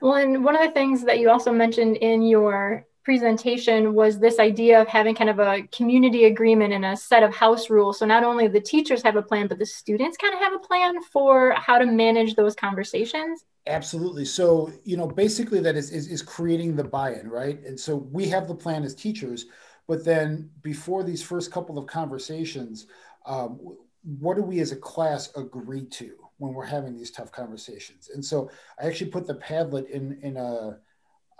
Well, 0.01 0.15
and 0.15 0.43
one 0.43 0.55
of 0.55 0.61
the 0.61 0.71
things 0.71 1.03
that 1.03 1.19
you 1.19 1.29
also 1.29 1.51
mentioned 1.51 1.97
in 1.97 2.21
your 2.21 2.85
presentation 3.03 3.93
was 3.93 4.17
this 4.17 4.39
idea 4.39 4.81
of 4.81 4.87
having 4.87 5.13
kind 5.13 5.29
of 5.29 5.37
a 5.39 5.61
community 5.71 6.25
agreement 6.25 6.73
and 6.73 6.83
a 6.83 6.97
set 6.97 7.21
of 7.21 7.33
house 7.33 7.69
rules. 7.69 7.99
So 7.99 8.05
not 8.05 8.23
only 8.23 8.47
the 8.47 8.59
teachers 8.59 9.03
have 9.03 9.15
a 9.15 9.21
plan, 9.21 9.47
but 9.47 9.59
the 9.59 9.65
students 9.65 10.17
kind 10.17 10.33
of 10.33 10.39
have 10.39 10.53
a 10.53 10.59
plan 10.59 11.01
for 11.13 11.51
how 11.51 11.77
to 11.77 11.85
manage 11.85 12.35
those 12.35 12.55
conversations. 12.55 13.45
Absolutely. 13.67 14.25
So, 14.25 14.71
you 14.83 14.97
know, 14.97 15.07
basically 15.07 15.59
that 15.61 15.75
is, 15.75 15.91
is, 15.91 16.07
is 16.07 16.23
creating 16.23 16.75
the 16.75 16.83
buy-in, 16.83 17.29
right? 17.29 17.63
And 17.63 17.79
so 17.79 17.95
we 17.95 18.27
have 18.29 18.47
the 18.47 18.55
plan 18.55 18.83
as 18.83 18.95
teachers, 18.95 19.45
but 19.87 20.03
then 20.03 20.49
before 20.61 21.03
these 21.03 21.21
first 21.21 21.51
couple 21.51 21.77
of 21.77 21.87
conversations, 21.87 22.87
um, 23.25 23.59
what 24.03 24.35
do 24.35 24.43
we 24.43 24.59
as 24.59 24.71
a 24.71 24.77
class 24.77 25.35
agree 25.35 25.85
to 25.85 26.13
when 26.37 26.53
we're 26.53 26.65
having 26.65 26.95
these 26.95 27.11
tough 27.11 27.31
conversations? 27.31 28.09
And 28.13 28.23
so 28.23 28.49
I 28.79 28.87
actually 28.87 29.11
put 29.11 29.25
the 29.25 29.35
Padlet 29.35 29.89
in 29.89 30.19
in 30.21 30.37
a 30.37 30.79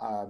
uh, 0.00 0.26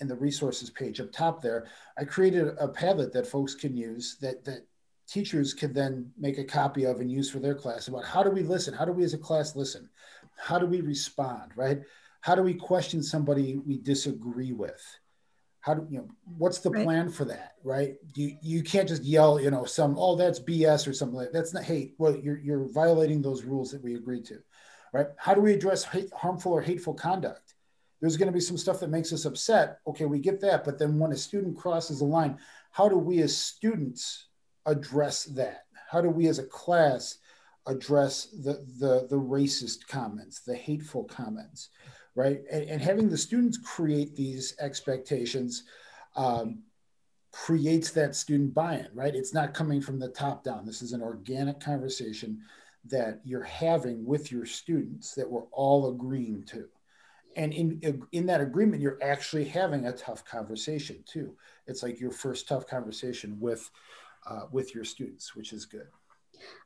in 0.00 0.08
the 0.08 0.16
resources 0.16 0.70
page 0.70 1.00
up 1.00 1.12
top 1.12 1.40
there. 1.40 1.66
I 1.96 2.04
created 2.04 2.48
a 2.58 2.68
Padlet 2.68 3.12
that 3.12 3.26
folks 3.26 3.54
can 3.54 3.76
use 3.76 4.16
that 4.20 4.44
that 4.44 4.66
teachers 5.06 5.52
can 5.52 5.72
then 5.72 6.10
make 6.18 6.38
a 6.38 6.44
copy 6.44 6.84
of 6.84 7.00
and 7.00 7.10
use 7.10 7.30
for 7.30 7.38
their 7.38 7.54
class 7.54 7.88
about 7.88 8.04
how 8.04 8.22
do 8.22 8.30
we 8.30 8.42
listen? 8.42 8.72
How 8.72 8.86
do 8.86 8.92
we 8.92 9.04
as 9.04 9.14
a 9.14 9.18
class 9.18 9.54
listen? 9.54 9.88
How 10.36 10.58
do 10.58 10.66
we 10.66 10.80
respond? 10.80 11.52
Right? 11.56 11.80
How 12.20 12.34
do 12.34 12.42
we 12.42 12.54
question 12.54 13.02
somebody 13.02 13.56
we 13.56 13.78
disagree 13.78 14.52
with? 14.52 14.82
How 15.64 15.72
do 15.72 15.86
you 15.90 15.96
know 15.96 16.08
what's 16.36 16.58
the 16.58 16.70
right. 16.70 16.84
plan 16.84 17.08
for 17.08 17.24
that 17.24 17.54
right? 17.64 17.94
You 18.14 18.36
you 18.42 18.62
can't 18.62 18.86
just 18.86 19.02
yell 19.02 19.40
you 19.40 19.50
know 19.50 19.64
some 19.64 19.96
oh 19.98 20.14
that's 20.14 20.38
bs 20.38 20.86
or 20.86 20.92
something 20.92 21.16
like 21.16 21.32
that. 21.32 21.38
that's 21.38 21.54
not 21.54 21.64
hate 21.64 21.94
well 21.96 22.14
you're, 22.14 22.38
you're 22.38 22.68
violating 22.68 23.22
those 23.22 23.44
rules 23.44 23.70
that 23.70 23.82
we 23.82 23.94
agreed 23.94 24.26
to 24.26 24.40
right? 24.92 25.06
How 25.16 25.34
do 25.34 25.40
we 25.40 25.54
address 25.54 25.82
hate, 25.84 26.12
harmful 26.12 26.52
or 26.52 26.60
hateful 26.60 26.94
conduct? 26.94 27.54
There's 28.00 28.18
going 28.18 28.26
to 28.26 28.32
be 28.32 28.40
some 28.40 28.58
stuff 28.58 28.78
that 28.80 28.90
makes 28.90 29.12
us 29.12 29.24
upset. 29.24 29.78
Okay 29.86 30.04
we 30.04 30.18
get 30.18 30.40
that 30.42 30.64
but 30.64 30.78
then 30.78 30.98
when 30.98 31.12
a 31.12 31.16
student 31.16 31.56
crosses 31.56 32.00
the 32.00 32.04
line 32.04 32.38
how 32.70 32.88
do 32.88 32.98
we 32.98 33.22
as 33.22 33.34
students 33.34 34.26
address 34.66 35.24
that? 35.24 35.64
How 35.90 36.02
do 36.02 36.10
we 36.10 36.26
as 36.26 36.38
a 36.38 36.44
class 36.44 37.18
address 37.66 38.26
the 38.26 38.66
the, 38.78 39.06
the 39.08 39.16
racist 39.16 39.86
comments 39.88 40.40
the 40.40 40.54
hateful 40.54 41.04
comments 41.04 41.70
right? 42.14 42.42
And, 42.50 42.64
and 42.64 42.82
having 42.82 43.08
the 43.08 43.18
students 43.18 43.58
create 43.58 44.14
these 44.14 44.54
expectations 44.60 45.64
um, 46.16 46.62
creates 47.32 47.90
that 47.90 48.14
student 48.14 48.54
buy-in, 48.54 48.88
right? 48.94 49.14
It's 49.14 49.34
not 49.34 49.54
coming 49.54 49.80
from 49.80 49.98
the 49.98 50.08
top 50.08 50.44
down. 50.44 50.64
This 50.64 50.82
is 50.82 50.92
an 50.92 51.02
organic 51.02 51.58
conversation 51.58 52.40
that 52.86 53.20
you're 53.24 53.42
having 53.42 54.04
with 54.04 54.30
your 54.30 54.46
students 54.46 55.14
that 55.14 55.28
we're 55.28 55.48
all 55.50 55.90
agreeing 55.90 56.44
to. 56.44 56.68
And 57.36 57.52
in, 57.52 58.06
in 58.12 58.26
that 58.26 58.40
agreement, 58.40 58.80
you're 58.80 59.02
actually 59.02 59.46
having 59.46 59.86
a 59.86 59.92
tough 59.92 60.24
conversation 60.24 61.02
too. 61.06 61.34
It's 61.66 61.82
like 61.82 61.98
your 61.98 62.12
first 62.12 62.46
tough 62.46 62.68
conversation 62.68 63.36
with, 63.40 63.68
uh, 64.26 64.42
with 64.52 64.72
your 64.74 64.84
students, 64.84 65.34
which 65.34 65.52
is 65.52 65.64
good. 65.64 65.88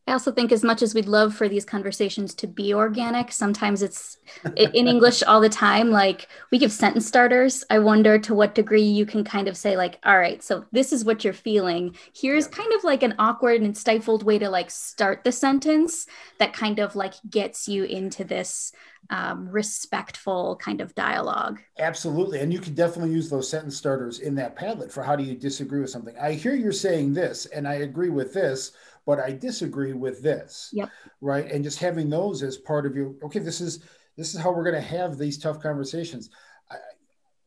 I 0.09 0.13
also 0.13 0.33
think 0.33 0.53
as 0.53 0.65
much 0.65 0.81
as 0.81 0.95
we'd 0.95 1.07
love 1.07 1.35
for 1.35 1.51
these 1.51 1.67
conversations 1.67 2.35
to 2.37 2.47
be 2.47 2.73
organic, 2.73 3.31
sometimes 3.31 3.83
it's 3.83 4.17
in 4.57 4.89
English 4.89 5.23
all 5.23 5.39
the 5.39 5.51
time. 5.51 5.91
Like 5.91 6.29
we 6.51 6.57
give 6.57 6.73
sentence 6.73 7.07
starters. 7.07 7.63
I 7.69 7.79
wonder 7.81 8.19
to 8.21 8.35
what 8.35 8.55
degree 8.55 8.81
you 8.81 9.05
can 9.05 9.23
kind 9.23 9.49
of 9.49 9.57
say, 9.57 9.77
like, 9.77 9.99
all 10.07 10.17
right, 10.17 10.43
so 10.43 10.65
this 10.73 10.95
is 10.95 11.05
what 11.05 11.25
you're 11.25 11.35
feeling. 11.35 11.95
Here's 12.15 12.47
kind 12.47 12.73
of 12.73 12.85
like 12.85 13.03
an 13.03 13.17
awkward 13.19 13.61
and 13.61 13.77
stifled 13.77 14.23
way 14.23 14.39
to 14.39 14.49
like 14.49 14.71
start 14.71 15.25
the 15.25 15.33
sentence 15.33 16.07
that 16.39 16.55
kind 16.55 16.79
of 16.79 16.97
like 16.97 17.13
gets 17.29 17.69
you 17.69 17.85
into 17.85 18.25
this 18.25 18.73
um, 19.11 19.47
respectful 19.51 20.57
kind 20.57 20.81
of 20.81 20.95
dialogue. 20.95 21.61
Absolutely. 21.79 22.41
And 22.41 22.51
you 22.51 22.61
can 22.61 22.75
definitely 22.75 23.13
use 23.13 23.29
those 23.29 23.51
sentence 23.51 23.77
starters 23.77 24.21
in 24.21 24.35
that 24.37 24.57
Padlet 24.57 24.91
for 24.91 25.03
how 25.03 25.17
do 25.17 25.23
you 25.23 25.35
disagree 25.35 25.83
with 25.83 25.91
something. 25.91 26.17
I 26.19 26.33
hear 26.33 26.55
you're 26.55 26.73
saying 26.73 27.13
this, 27.13 27.45
and 27.45 27.69
I 27.69 27.75
agree 27.75 28.11
with 28.11 28.33
this 28.33 28.73
but 29.09 29.19
I 29.19 29.33
disagree 29.33 29.95
with 29.95 30.23
this. 30.23 30.69
Yep. 30.75 30.91
Right. 31.23 31.51
And 31.51 31.65
just 31.65 31.79
having 31.79 32.11
those 32.11 32.43
as 32.43 32.59
part 32.59 32.85
of 32.85 32.95
your, 32.95 33.15
okay, 33.25 33.39
this 33.39 33.63
is, 33.63 33.83
this 34.19 34.35
is 34.35 34.41
how 34.43 34.53
we're 34.53 34.71
going 34.71 34.75
to 34.75 34.83
have 34.83 35.17
these 35.17 35.39
tough 35.39 35.63
conversations. 35.63 36.29
I, 36.71 36.77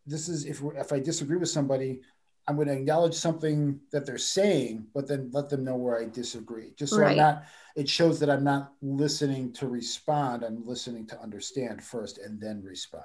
this 0.08 0.28
is, 0.28 0.46
if, 0.46 0.64
if 0.76 0.92
I 0.92 1.00
disagree 1.00 1.38
with 1.38 1.50
somebody, 1.50 2.02
I'm 2.48 2.56
going 2.56 2.68
to 2.68 2.74
acknowledge 2.74 3.14
something 3.14 3.80
that 3.92 4.08
they're 4.08 4.18
saying, 4.18 4.88
but 4.96 5.08
then 5.08 5.30
let 5.34 5.50
them 5.50 5.64
know 5.64 5.76
where 5.76 6.02
I 6.02 6.06
disagree. 6.06 6.74
Just 6.76 6.94
so 6.94 7.02
right. 7.02 7.12
I'm 7.12 7.18
not, 7.18 7.44
it 7.76 7.88
shows 7.88 8.20
that 8.22 8.32
I'm 8.32 8.44
not 8.44 8.74
listening 8.82 9.54
to 9.54 9.68
respond. 9.68 10.44
I'm 10.44 10.66
listening 10.66 11.06
to 11.10 11.22
understand 11.22 11.84
first 11.84 12.18
and 12.18 12.42
then 12.42 12.64
respond. 12.64 13.04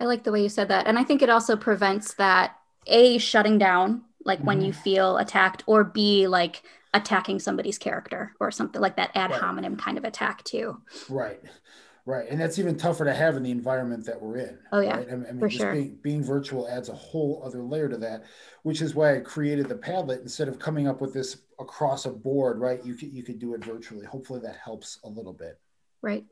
I 0.00 0.06
like 0.06 0.24
the 0.24 0.32
way 0.32 0.42
you 0.42 0.48
said 0.48 0.66
that. 0.70 0.88
And 0.88 0.98
I 0.98 1.04
think 1.04 1.22
it 1.22 1.30
also 1.30 1.54
prevents 1.54 2.14
that 2.14 2.56
A, 2.88 3.18
shutting 3.18 3.58
down, 3.58 4.02
like 4.24 4.38
mm-hmm. 4.38 4.48
when 4.48 4.60
you 4.60 4.72
feel 4.72 5.18
attacked, 5.18 5.62
or 5.66 5.84
B, 5.84 6.26
like 6.26 6.64
attacking 6.94 7.38
somebody's 7.38 7.78
character 7.78 8.34
or 8.40 8.50
something 8.50 8.80
like 8.80 8.96
that 8.96 9.10
ad 9.14 9.30
right. 9.30 9.40
hominem 9.40 9.76
kind 9.76 9.98
of 9.98 10.04
attack 10.04 10.44
too. 10.44 10.80
Right. 11.08 11.40
Right. 12.04 12.28
And 12.28 12.40
that's 12.40 12.58
even 12.58 12.76
tougher 12.76 13.04
to 13.04 13.14
have 13.14 13.36
in 13.36 13.44
the 13.44 13.52
environment 13.52 14.04
that 14.06 14.20
we're 14.20 14.38
in. 14.38 14.58
Oh 14.72 14.80
yeah. 14.80 14.96
Right? 14.96 15.08
I 15.10 15.14
mean, 15.14 15.38
for 15.38 15.48
just 15.48 15.60
sure. 15.60 15.72
being, 15.72 15.98
being 16.02 16.22
virtual 16.22 16.68
adds 16.68 16.88
a 16.88 16.94
whole 16.94 17.42
other 17.44 17.62
layer 17.62 17.88
to 17.88 17.96
that, 17.98 18.24
which 18.64 18.82
is 18.82 18.94
why 18.94 19.16
I 19.16 19.20
created 19.20 19.68
the 19.68 19.76
Padlet 19.76 20.20
instead 20.20 20.48
of 20.48 20.58
coming 20.58 20.88
up 20.88 21.00
with 21.00 21.14
this 21.14 21.42
across 21.60 22.04
a 22.04 22.10
board, 22.10 22.58
right? 22.58 22.84
You 22.84 22.94
could, 22.94 23.12
you 23.12 23.22
could 23.22 23.38
do 23.38 23.54
it 23.54 23.64
virtually. 23.64 24.04
Hopefully 24.04 24.40
that 24.40 24.56
helps 24.56 24.98
a 25.04 25.08
little 25.08 25.32
bit. 25.32 25.60
Right. 26.02 26.24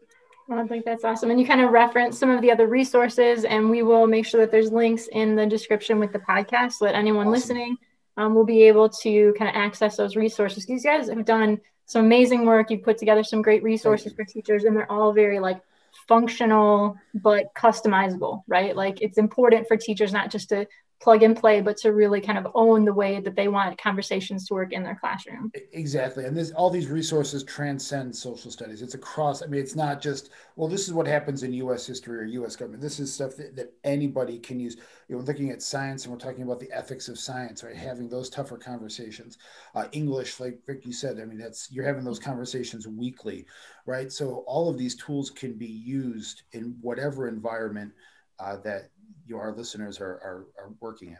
I 0.52 0.66
think 0.66 0.84
that's 0.84 1.04
awesome. 1.04 1.30
And 1.30 1.38
you 1.38 1.46
kind 1.46 1.60
of 1.60 1.70
reference 1.70 2.18
some 2.18 2.30
of 2.30 2.42
the 2.42 2.50
other 2.50 2.66
resources, 2.66 3.44
and 3.44 3.70
we 3.70 3.84
will 3.84 4.08
make 4.08 4.26
sure 4.26 4.40
that 4.40 4.50
there's 4.50 4.72
links 4.72 5.06
in 5.12 5.36
the 5.36 5.46
description 5.46 6.00
with 6.00 6.12
the 6.12 6.18
podcast 6.18 6.72
so 6.72 6.86
that 6.86 6.96
anyone 6.96 7.28
awesome. 7.28 7.32
listening 7.32 7.76
um, 8.20 8.34
will 8.34 8.44
be 8.44 8.64
able 8.64 8.88
to 8.88 9.34
kind 9.38 9.48
of 9.48 9.56
access 9.56 9.96
those 9.96 10.14
resources. 10.14 10.66
These 10.66 10.84
guys 10.84 11.08
have 11.08 11.24
done 11.24 11.58
some 11.86 12.04
amazing 12.04 12.44
work. 12.44 12.70
You've 12.70 12.82
put 12.82 12.98
together 12.98 13.24
some 13.24 13.40
great 13.40 13.62
resources 13.62 14.12
for 14.12 14.24
teachers, 14.24 14.64
and 14.64 14.76
they're 14.76 14.92
all 14.92 15.12
very 15.14 15.40
like 15.40 15.60
functional 16.06 16.96
but 17.14 17.54
customizable, 17.54 18.42
right? 18.46 18.76
Like 18.76 19.00
it's 19.00 19.16
important 19.16 19.66
for 19.68 19.76
teachers 19.78 20.12
not 20.12 20.30
just 20.30 20.50
to 20.50 20.66
plug 21.00 21.22
and 21.22 21.34
play, 21.34 21.62
but 21.62 21.78
to 21.78 21.92
really 21.92 22.20
kind 22.20 22.36
of 22.36 22.46
own 22.54 22.84
the 22.84 22.92
way 22.92 23.20
that 23.20 23.34
they 23.34 23.48
want 23.48 23.80
conversations 23.80 24.46
to 24.46 24.54
work 24.54 24.72
in 24.72 24.82
their 24.82 24.94
classroom. 24.94 25.50
Exactly. 25.72 26.26
And 26.26 26.36
this, 26.36 26.50
all 26.50 26.68
these 26.68 26.88
resources 26.88 27.42
transcend 27.42 28.14
social 28.14 28.50
studies. 28.50 28.82
It's 28.82 28.94
across, 28.94 29.42
I 29.42 29.46
mean, 29.46 29.60
it's 29.62 29.74
not 29.74 30.02
just, 30.02 30.30
well, 30.56 30.68
this 30.68 30.86
is 30.86 30.92
what 30.92 31.06
happens 31.06 31.42
in 31.42 31.54
US 31.54 31.86
history 31.86 32.18
or 32.18 32.44
US 32.44 32.54
government. 32.54 32.82
This 32.82 33.00
is 33.00 33.12
stuff 33.12 33.34
that, 33.36 33.56
that 33.56 33.72
anybody 33.82 34.38
can 34.38 34.60
use. 34.60 34.76
You 35.08 35.16
know, 35.16 35.22
looking 35.22 35.50
at 35.50 35.62
science 35.62 36.04
and 36.04 36.12
we're 36.12 36.18
talking 36.18 36.42
about 36.42 36.60
the 36.60 36.70
ethics 36.70 37.08
of 37.08 37.18
science, 37.18 37.64
right? 37.64 37.74
Having 37.74 38.10
those 38.10 38.28
tougher 38.28 38.58
conversations. 38.58 39.38
Uh, 39.74 39.86
English, 39.92 40.38
like 40.38 40.60
Vic, 40.66 40.84
you 40.84 40.92
said, 40.92 41.18
I 41.18 41.24
mean, 41.24 41.38
that's, 41.38 41.72
you're 41.72 41.86
having 41.86 42.04
those 42.04 42.18
conversations 42.18 42.86
weekly, 42.86 43.46
right? 43.86 44.12
So 44.12 44.44
all 44.46 44.68
of 44.68 44.76
these 44.76 44.96
tools 44.96 45.30
can 45.30 45.54
be 45.54 45.66
used 45.66 46.42
in 46.52 46.76
whatever 46.82 47.26
environment 47.26 47.92
uh, 48.40 48.56
that 48.64 48.90
you 49.26 49.38
our 49.38 49.52
listeners 49.54 50.00
are, 50.00 50.20
are, 50.24 50.46
are 50.58 50.70
working 50.80 51.10
in. 51.10 51.18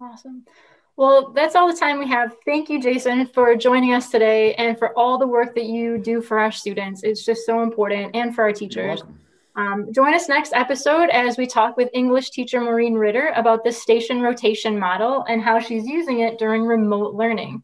Awesome. 0.00 0.44
Well, 0.96 1.32
that's 1.32 1.56
all 1.56 1.72
the 1.72 1.78
time 1.78 1.98
we 1.98 2.08
have. 2.08 2.36
Thank 2.44 2.68
you, 2.68 2.80
Jason, 2.80 3.26
for 3.26 3.56
joining 3.56 3.94
us 3.94 4.10
today 4.10 4.54
and 4.54 4.78
for 4.78 4.96
all 4.96 5.18
the 5.18 5.26
work 5.26 5.54
that 5.56 5.64
you 5.64 5.98
do 5.98 6.20
for 6.20 6.38
our 6.38 6.52
students. 6.52 7.02
It's 7.02 7.24
just 7.24 7.46
so 7.46 7.62
important 7.62 8.14
and 8.14 8.34
for 8.34 8.42
our 8.42 8.52
teachers. 8.52 9.02
Um, 9.56 9.92
join 9.92 10.14
us 10.14 10.28
next 10.28 10.52
episode 10.52 11.10
as 11.10 11.36
we 11.36 11.46
talk 11.46 11.76
with 11.76 11.88
English 11.94 12.30
teacher 12.30 12.60
Maureen 12.60 12.94
Ritter 12.94 13.32
about 13.36 13.64
the 13.64 13.72
station 13.72 14.20
rotation 14.20 14.78
model 14.78 15.24
and 15.28 15.42
how 15.42 15.58
she's 15.58 15.86
using 15.86 16.20
it 16.20 16.38
during 16.38 16.64
remote 16.64 17.14
learning. 17.14 17.62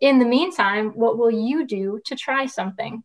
In 0.00 0.18
the 0.18 0.24
meantime, 0.24 0.90
what 0.90 1.18
will 1.18 1.30
you 1.30 1.66
do 1.66 2.00
to 2.06 2.16
try 2.16 2.46
something? 2.46 3.04